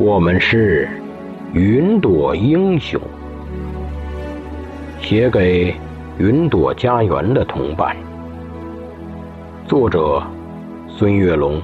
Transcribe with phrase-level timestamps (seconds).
[0.00, 0.88] 我们是
[1.52, 3.00] 云朵英雄，
[5.00, 5.74] 写给
[6.18, 7.96] 云朵家园的同伴。
[9.66, 10.22] 作者：
[10.86, 11.60] 孙月龙。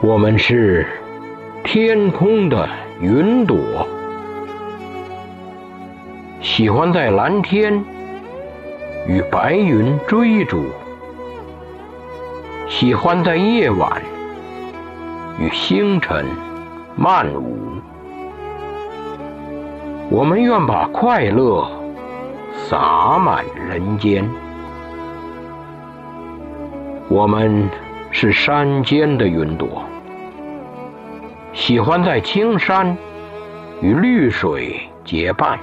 [0.00, 0.86] 我们是
[1.64, 2.68] 天空的
[3.00, 3.58] 云朵，
[6.40, 7.84] 喜欢在蓝天
[9.08, 10.66] 与白云追逐。
[12.74, 14.02] 喜欢在夜晚
[15.38, 16.24] 与星辰
[16.96, 17.54] 漫舞，
[20.10, 21.70] 我们愿把快乐
[22.66, 24.26] 洒满人间。
[27.08, 27.68] 我们
[28.10, 29.84] 是山间的云朵，
[31.52, 32.96] 喜欢在青山
[33.82, 35.58] 与绿水结伴，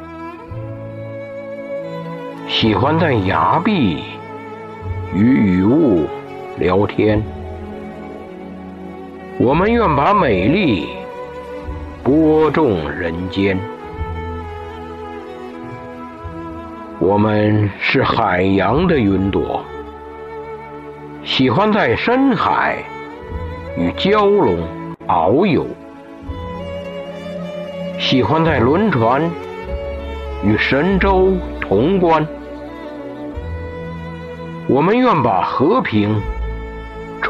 [2.47, 4.03] 喜欢在崖壁
[5.11, 6.07] 与雨雾。
[6.59, 7.23] 聊天，
[9.39, 10.89] 我们愿把美丽
[12.03, 13.57] 播种人间。
[16.99, 19.63] 我们是海洋的云朵，
[21.23, 22.83] 喜欢在深海
[23.77, 24.57] 与蛟龙
[25.07, 25.65] 遨游，
[27.97, 29.31] 喜欢在轮船
[30.43, 32.27] 与神州同观。
[34.67, 36.21] 我们愿把和平。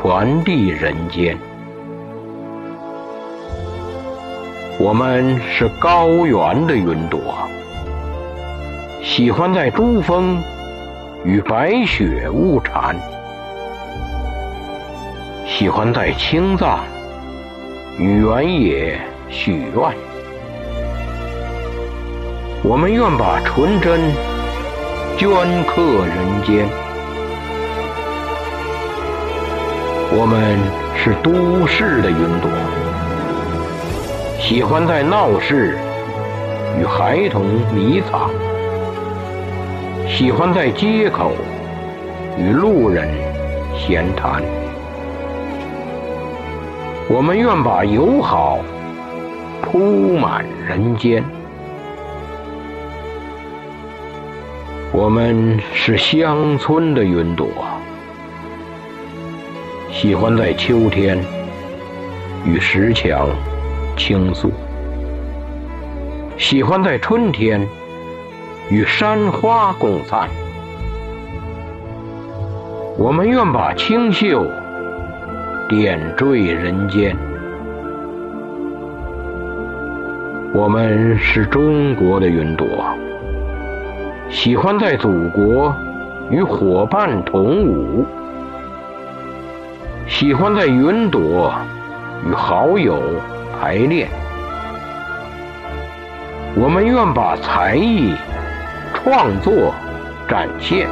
[0.01, 1.37] 传递人间，
[4.79, 7.35] 我们是高原的云朵，
[9.03, 10.41] 喜欢在珠峰
[11.25, 12.95] 与白雪物缠，
[15.45, 16.79] 喜欢在青藏
[17.97, 18.97] 与原野
[19.29, 19.93] 许愿。
[22.63, 23.99] 我们愿把纯真
[25.17, 26.88] 镌刻人间。
[30.11, 30.57] 我们
[30.97, 32.49] 是都市的云朵，
[34.39, 35.77] 喜欢在闹市
[36.79, 38.31] 与孩童迷藏，
[40.07, 41.33] 喜欢在街口
[42.39, 43.07] 与路人
[43.77, 44.41] 闲谈。
[47.07, 48.57] 我们愿把友好
[49.61, 51.23] 铺满人间。
[54.91, 57.47] 我们是乡村的云朵。
[60.01, 61.21] 喜欢在秋天
[62.45, 63.27] 与石墙
[63.97, 64.49] 倾诉，
[66.37, 67.67] 喜欢在春天
[68.69, 70.29] 与山花共赞。
[72.97, 74.47] 我们愿把清秀
[75.67, 77.13] 点缀人间。
[80.53, 82.65] 我们是中国的云朵，
[84.29, 85.75] 喜欢在祖国
[86.31, 88.05] 与伙伴同舞。
[90.19, 91.49] 喜欢在云朵
[92.29, 93.01] 与好友
[93.57, 94.09] 排练，
[96.55, 98.13] 我们愿把才艺
[98.93, 99.73] 创作
[100.27, 100.89] 展现。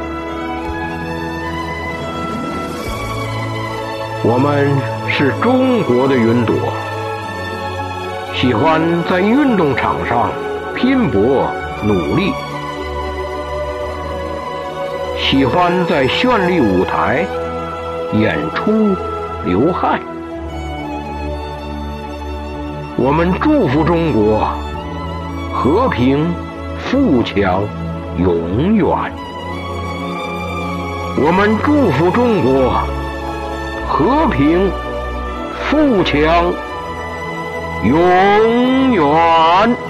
[4.24, 4.74] 我们
[5.10, 6.56] 是中国的云朵，
[8.34, 8.80] 喜欢
[9.10, 10.30] 在运动场上
[10.74, 11.46] 拼搏
[11.84, 12.32] 努力，
[15.18, 17.26] 喜欢在绚丽舞台。
[18.14, 18.96] 演出
[19.44, 20.00] 流汗，
[22.96, 24.46] 我们祝福中国
[25.54, 26.26] 和平
[26.78, 27.62] 富强
[28.18, 28.86] 永远。
[31.20, 32.72] 我们祝福中国
[33.88, 34.70] 和平
[35.70, 36.52] 富强
[37.84, 39.87] 永远。